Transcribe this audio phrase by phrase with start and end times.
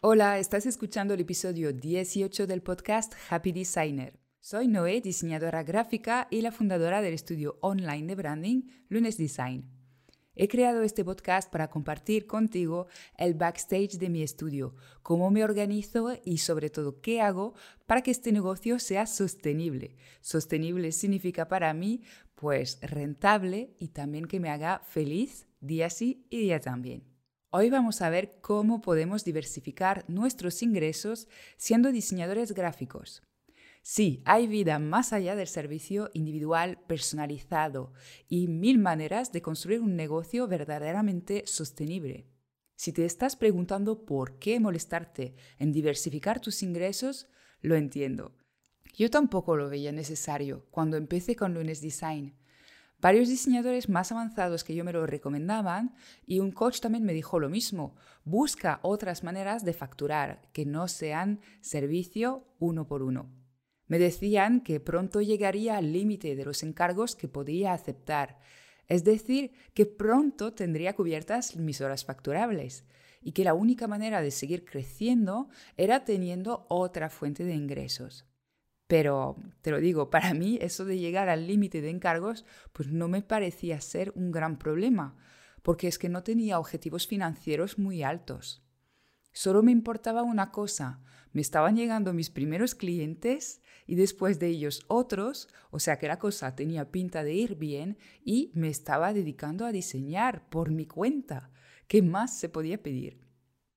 [0.00, 4.20] Hola, estás escuchando el episodio 18 del podcast Happy Designer.
[4.38, 9.68] Soy Noé, diseñadora gráfica y la fundadora del estudio online de branding Lunes Design.
[10.36, 16.16] He creado este podcast para compartir contigo el backstage de mi estudio, cómo me organizo
[16.24, 17.54] y sobre todo qué hago
[17.86, 19.96] para que este negocio sea sostenible.
[20.20, 22.02] Sostenible significa para mí
[22.36, 27.17] pues rentable y también que me haga feliz día sí y día también.
[27.50, 33.22] Hoy vamos a ver cómo podemos diversificar nuestros ingresos siendo diseñadores gráficos.
[33.80, 37.94] Sí, hay vida más allá del servicio individual personalizado
[38.28, 42.26] y mil maneras de construir un negocio verdaderamente sostenible.
[42.76, 47.28] Si te estás preguntando por qué molestarte en diversificar tus ingresos,
[47.62, 48.36] lo entiendo.
[48.92, 52.34] Yo tampoco lo veía necesario cuando empecé con Lunes Design.
[53.00, 55.94] Varios diseñadores más avanzados que yo me lo recomendaban
[56.26, 57.94] y un coach también me dijo lo mismo.
[58.24, 63.30] Busca otras maneras de facturar que no sean servicio uno por uno.
[63.86, 68.40] Me decían que pronto llegaría al límite de los encargos que podía aceptar,
[68.88, 72.84] es decir, que pronto tendría cubiertas mis horas facturables
[73.20, 78.27] y que la única manera de seguir creciendo era teniendo otra fuente de ingresos.
[78.88, 83.06] Pero, te lo digo, para mí eso de llegar al límite de encargos pues no
[83.06, 85.14] me parecía ser un gran problema,
[85.62, 88.64] porque es que no tenía objetivos financieros muy altos.
[89.30, 91.00] Solo me importaba una cosa,
[91.32, 96.18] me estaban llegando mis primeros clientes y después de ellos otros, o sea que la
[96.18, 101.50] cosa tenía pinta de ir bien y me estaba dedicando a diseñar por mi cuenta.
[101.88, 103.20] ¿Qué más se podía pedir?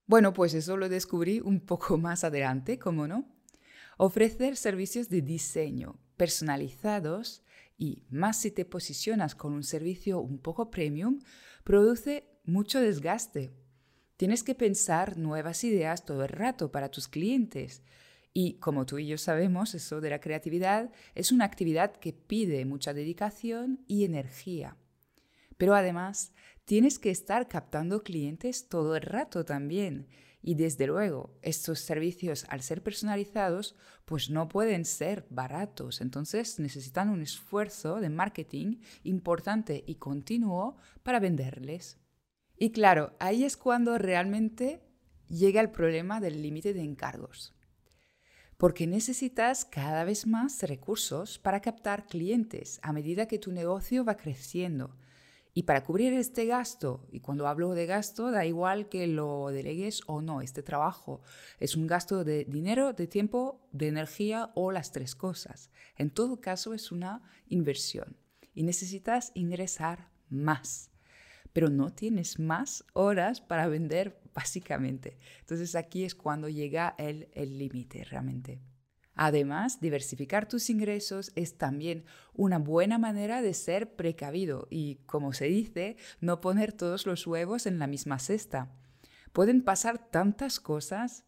[0.08, 3.31] Bueno, pues eso lo descubrí un poco más adelante, ¿cómo no?
[4.04, 7.44] Ofrecer servicios de diseño personalizados
[7.78, 11.20] y más si te posicionas con un servicio un poco premium,
[11.64, 13.52] produce mucho desgaste
[14.18, 17.84] Tienes que pensar nuevas ideas todo el rato para tus clientes.
[18.34, 22.66] Y como tú y yo sabemos, eso de la creatividad es una actividad que pide
[22.66, 24.78] mucha dedicación y energía.
[25.58, 26.34] Pero además,
[26.66, 30.08] tienes que estar captando clientes todo el rato también.
[30.42, 33.76] Y desde luego, estos servicios, al ser personalizados,
[34.06, 36.02] pues no pueden ser baratos.
[36.02, 42.00] Entonces necesitan un esfuerzo de marketing importante y continuo para venderles.
[42.58, 44.82] Y claro, ahí es cuando realmente
[45.28, 47.56] llega el problema del límite de encargos.
[48.58, 54.18] Porque necesitas cada vez más recursos para captar clientes a medida que tu negocio va
[54.18, 54.96] creciendo.
[55.54, 60.02] Y para cubrir este gasto, y cuando hablo de gasto, da igual que lo delegues
[60.08, 61.22] o no, este trabajo
[61.60, 65.70] es un gasto de dinero, de tiempo, de energía o las tres cosas.
[65.98, 68.16] En todo caso es una inversión
[68.54, 70.92] y necesitas ingresar más
[71.54, 75.18] pero no tienes más horas para vender básicamente.
[75.42, 78.62] Entonces aquí es cuando llega el límite realmente.
[79.24, 85.46] Además, diversificar tus ingresos es también una buena manera de ser precavido y, como se
[85.46, 88.72] dice, no poner todos los huevos en la misma cesta.
[89.32, 91.26] Pueden pasar tantas cosas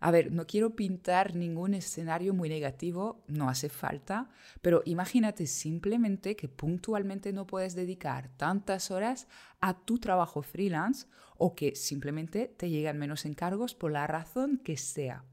[0.00, 4.30] a ver, no quiero pintar ningún escenario muy negativo, no hace falta,
[4.62, 9.28] pero imagínate simplemente que puntualmente no puedes dedicar tantas horas
[9.60, 14.78] a tu trabajo freelance o que simplemente te llegan menos encargos por la razón que
[14.78, 15.24] sea.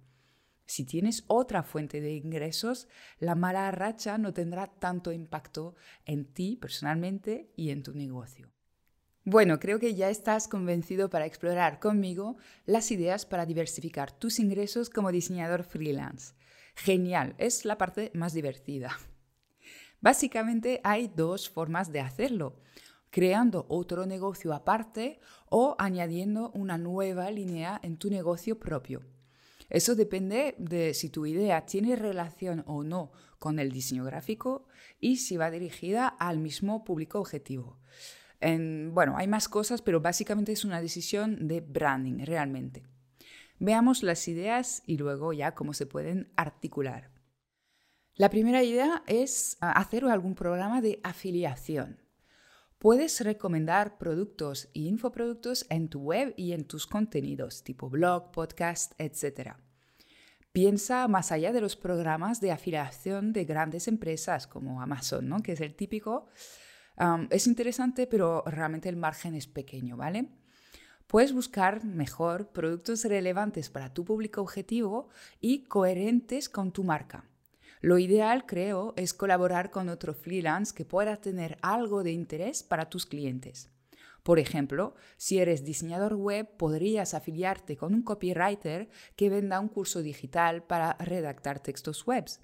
[0.66, 2.88] Si tienes otra fuente de ingresos,
[3.20, 5.76] la mala racha no tendrá tanto impacto
[6.06, 8.52] en ti personalmente y en tu negocio.
[9.26, 12.36] Bueno, creo que ya estás convencido para explorar conmigo
[12.66, 16.34] las ideas para diversificar tus ingresos como diseñador freelance.
[16.76, 18.98] Genial, es la parte más divertida.
[20.02, 22.60] Básicamente hay dos formas de hacerlo,
[23.10, 29.13] creando otro negocio aparte o añadiendo una nueva línea en tu negocio propio.
[29.74, 34.68] Eso depende de si tu idea tiene relación o no con el diseño gráfico
[35.02, 37.78] y si va dirigida al mismo público objetivo
[38.92, 42.84] bueno, hay más cosas, pero básicamente es una decisión de branding realmente.
[43.60, 47.12] Veamos las ideas y luego ya cómo se pueden articular.
[48.16, 52.03] La primera idea es ah, hacer algún programa de afiliación.
[52.84, 58.92] Puedes recomendar productos e infoproductos en tu web y en tus contenidos, tipo blog, podcast,
[58.98, 59.54] etc.
[60.52, 65.42] Piensa más allá de los programas de afiliación de grandes empresas como Amazon, ¿no?
[65.42, 66.28] que es el típico
[67.30, 70.28] es interesante, pero realmente el margen es pequeño, ¿vale?
[71.08, 75.08] Puedes buscar mejor productos relevantes para tu público objetivo
[75.40, 77.30] y coherentes con tu marca.
[77.84, 82.90] Lo ideal, creo, es colaborar con otro freelance que pueda tener algo de interés para
[82.90, 83.70] tus clientes.
[84.24, 88.88] Por ejemplo, si eres diseñador web, podrías afiliarte con un copywriter
[89.18, 92.40] que venda un curso digital para redactar textos webs.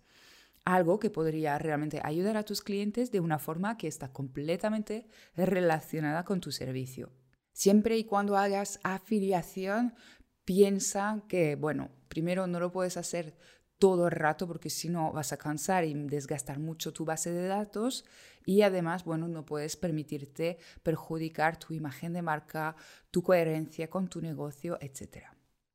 [0.66, 5.08] Algo que podría realmente ayudar a tus clientes de una forma que está completamente
[5.38, 7.14] relacionada con tu servicio.
[7.54, 9.96] Siempre y cuando hagas afiliación,
[10.44, 13.38] piensa que, bueno, primero no lo puedes hacer
[13.80, 17.48] todo el rato porque si no vas a cansar y desgastar mucho tu base de
[17.48, 18.06] datos
[18.46, 22.76] y además, bueno, no puedes permitirte perjudicar tu imagen de marca,
[23.10, 25.28] tu coherencia con tu negocio, etc.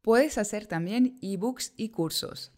[0.03, 2.53] Puedes hacer también ebooks y cursos.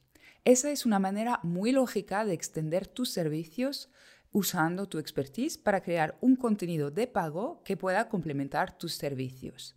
[0.44, 3.88] Esa es una manera muy lógica de extender tus servicios
[4.32, 9.75] usando tu expertise para crear un contenido de pago que pueda complementar tus servicios.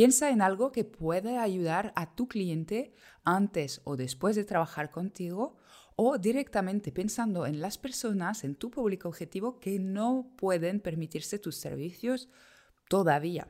[0.00, 5.58] Piensa en algo que puede ayudar a tu cliente antes o después de trabajar contigo
[5.94, 11.56] o directamente pensando en las personas, en tu público objetivo que no pueden permitirse tus
[11.56, 12.30] servicios
[12.88, 13.48] todavía.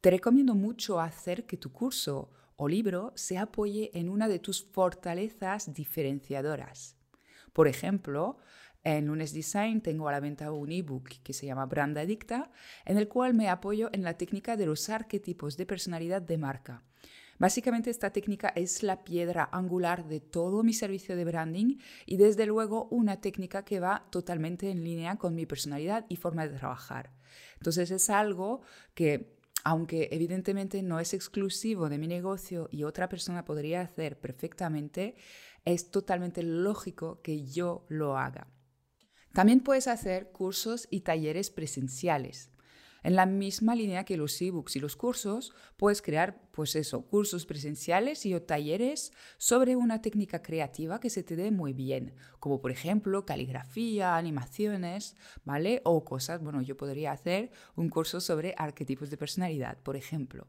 [0.00, 4.64] Te recomiendo mucho hacer que tu curso o libro se apoye en una de tus
[4.64, 6.96] fortalezas diferenciadoras.
[7.52, 8.38] Por ejemplo,
[8.84, 12.50] en Lunes Design tengo a la venta un ebook que se llama Brand Adicta,
[12.84, 16.82] en el cual me apoyo en la técnica de los arquetipos de personalidad de marca.
[17.38, 22.46] Básicamente esta técnica es la piedra angular de todo mi servicio de branding y desde
[22.46, 27.10] luego una técnica que va totalmente en línea con mi personalidad y forma de trabajar.
[27.56, 28.62] Entonces es algo
[28.94, 29.34] que
[29.64, 35.16] aunque evidentemente no es exclusivo de mi negocio y otra persona podría hacer perfectamente,
[35.64, 38.46] es totalmente lógico que yo lo haga.
[39.34, 42.50] También puedes hacer cursos y talleres presenciales.
[43.02, 47.44] En la misma línea que los ebooks y los cursos, puedes crear, pues eso, cursos
[47.44, 52.60] presenciales y o talleres sobre una técnica creativa que se te dé muy bien, como
[52.60, 55.82] por ejemplo caligrafía, animaciones, ¿vale?
[55.84, 60.46] O cosas, bueno, yo podría hacer un curso sobre arquetipos de personalidad, por ejemplo.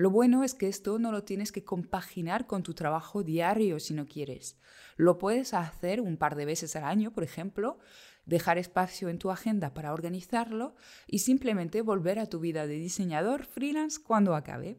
[0.00, 3.92] Lo bueno es que esto no lo tienes que compaginar con tu trabajo diario si
[3.92, 4.58] no quieres.
[4.96, 7.78] Lo puedes hacer un par de veces al año, por ejemplo,
[8.24, 10.74] dejar espacio en tu agenda para organizarlo
[11.06, 14.78] y simplemente volver a tu vida de diseñador freelance cuando acabe.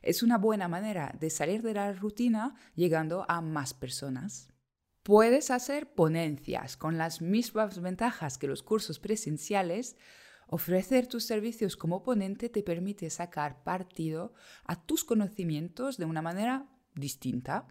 [0.00, 4.48] Es una buena manera de salir de la rutina llegando a más personas.
[5.02, 9.98] Puedes hacer ponencias con las mismas ventajas que los cursos presenciales.
[10.54, 14.34] Ofrecer tus servicios como ponente te permite sacar partido
[14.66, 17.66] a tus conocimientos de una manera distinta.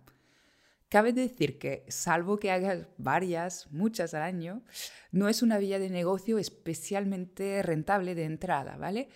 [0.90, 4.64] Cabe decir que, salvo que hagas varias, muchas al año,
[5.12, 9.10] no es una vía de negocio especialmente rentable de entrada, ¿vale?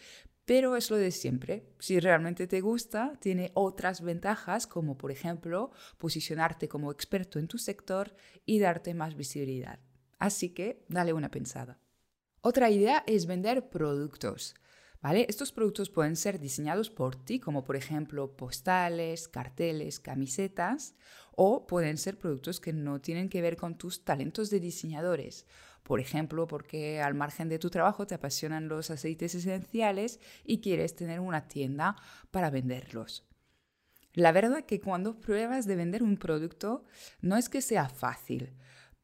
[0.46, 1.66] Pero es lo de siempre.
[1.80, 7.58] Si realmente te gusta, tiene otras ventajas, como por ejemplo posicionarte como experto en tu
[7.58, 8.16] sector
[8.46, 9.80] y darte más visibilidad.
[10.20, 11.80] Así que dale una pensada.
[12.48, 14.54] Otra idea es vender productos.
[15.02, 20.94] Estos productos pueden ser diseñados por ti, como por ejemplo postales, carteles, camisetas,
[21.32, 25.48] o pueden ser productos que no tienen que ver con tus talentos de diseñadores.
[25.82, 30.96] Por ejemplo, porque al margen de tu trabajo te apasionan los aceites esenciales y quieres
[30.96, 31.96] tener una tienda
[32.30, 33.26] para venderlos.
[34.14, 36.84] La verdad que cuando pruebas de vender un producto
[37.22, 38.54] no es que sea fácil,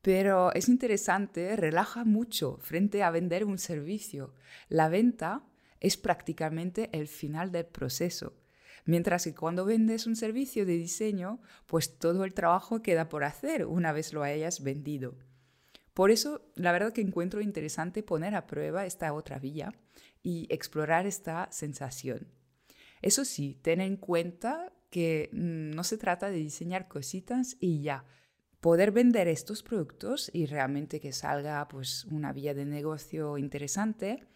[0.02, 4.34] pero es interesante, relaja mucho frente a vender un servicio.
[4.68, 5.44] La venta
[5.80, 8.34] es prácticamente el final del proceso.
[8.86, 13.66] Mientras que cuando vendes un servicio de diseño, pues todo el trabajo queda por hacer
[13.66, 15.16] una vez lo hayas vendido.
[15.94, 19.74] Por eso, la verdad que encuentro interesante poner a prueba esta otra vía
[20.24, 22.28] y explorar esta sensación.
[23.02, 28.06] Eso sí, ten en cuenta que mm, no se trata de diseñar cositas y ya.
[28.62, 34.28] Poder vender estos productos y realmente que salga pues una vía de negocio interesante,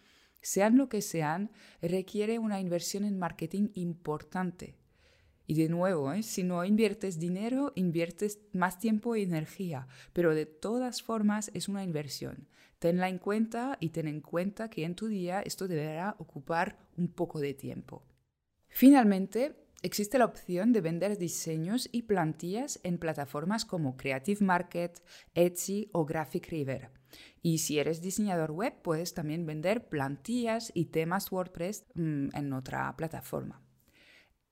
[0.42, 4.74] sean lo que sean, requiere una inversión en marketing importante.
[5.46, 6.24] Y de nuevo, ¿eh?
[6.24, 11.84] si no inviertes dinero, inviertes más tiempo y energía, pero de todas formas es una
[11.84, 12.48] inversión.
[12.80, 17.06] Tenla en cuenta y ten en cuenta que en tu día esto deberá ocupar un
[17.06, 18.02] poco de tiempo.
[18.68, 25.02] Finalmente, existe la opción de vender diseños y plantillas en plataformas como Creative Market,
[25.34, 26.90] Etsy o Graphic River.
[27.42, 32.94] Y si eres diseñador web, puedes también vender plantillas y temas WordPress mm, en otra
[32.96, 33.62] plataforma.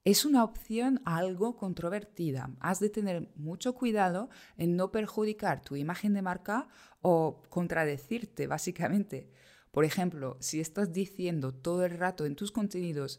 [0.04, 2.50] Es una opción algo controvertida.
[2.60, 4.28] Has de tener mucho cuidado
[4.58, 6.68] en no perjudicar tu imagen de marca
[7.00, 9.30] o contradecirte, básicamente.
[9.70, 13.18] Por ejemplo, si estás diciendo todo el rato en tus contenidos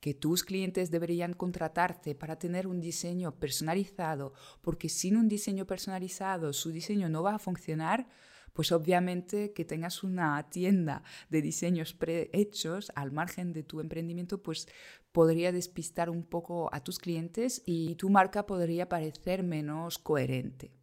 [0.00, 6.52] que tus clientes deberían contratarte para tener un diseño personalizado, porque sin un diseño personalizado
[6.52, 8.08] su diseño no va a funcionar,
[8.52, 14.66] pues obviamente que tengas una tienda de diseños prehechos al margen de tu emprendimiento, pues
[15.12, 20.77] podría despistar un poco a tus clientes y tu marca podría parecer menos coherente.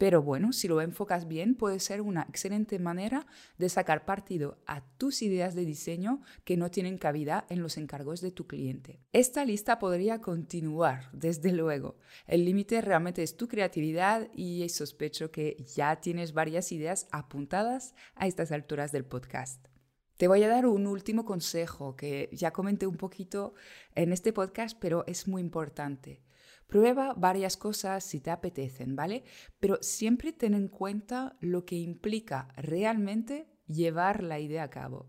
[0.00, 3.26] Pero bueno, si lo enfocas bien, puede ser una excelente manera
[3.58, 8.22] de sacar partido a tus ideas de diseño que no tienen cabida en los encargos
[8.22, 8.98] de tu cliente.
[9.12, 11.98] Esta lista podría continuar, desde luego.
[12.26, 18.26] El límite realmente es tu creatividad y sospecho que ya tienes varias ideas apuntadas a
[18.26, 19.68] estas alturas del podcast.
[20.16, 23.52] Te voy a dar un último consejo que ya comenté un poquito
[23.94, 26.22] en este podcast, pero es muy importante.
[26.70, 29.24] Prueba varias cosas si te apetecen, ¿vale?
[29.58, 35.08] Pero siempre ten en cuenta lo que implica realmente llevar la idea a cabo.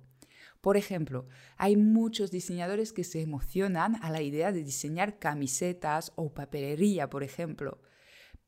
[0.59, 1.27] Por ejemplo,
[1.57, 7.21] hay muchos diseñadores que se emocionan a la idea de diseñar camisetas o papelería, por
[7.21, 7.79] ejemplo.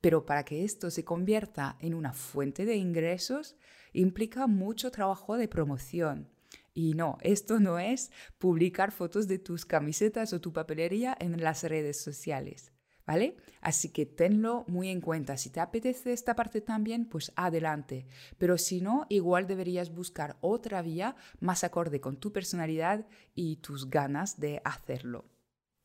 [0.02, 3.56] Pero para que esto se convierta en una fuente de ingresos,
[3.94, 6.30] implica mucho trabajo de promoción.
[6.74, 11.62] Y no, esto no es publicar fotos de tus camisetas o tu papelería en las
[11.62, 12.73] redes sociales.
[13.06, 13.38] ¿Vale?
[13.62, 15.38] Así que tenlo muy en cuenta.
[15.38, 18.06] Si te apetece esta parte también, pues adelante.
[18.38, 23.06] Pero si no, igual deberías buscar otra vía más acorde con tu personalidad
[23.36, 25.26] y tus ganas de hacerlo.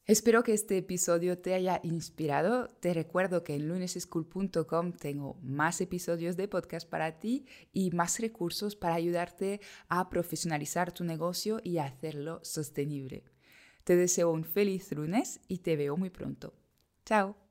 [0.08, 2.68] Espero que este episodio te haya inspirado.
[2.80, 7.44] Te recuerdo que en luneseschool.com tengo más episodios de podcast para ti
[7.74, 13.24] y más recursos para ayudarte a profesionalizar tu negocio y hacerlo sostenible.
[13.84, 16.57] Te deseo un feliz lunes y te veo muy pronto.
[17.08, 17.47] Ciao.